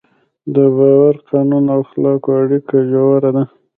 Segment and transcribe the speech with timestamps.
[0.53, 3.43] د باور، قانون او اخلاقو اړیکه ژوره ده.